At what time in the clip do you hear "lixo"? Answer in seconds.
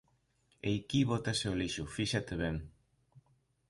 1.61-1.83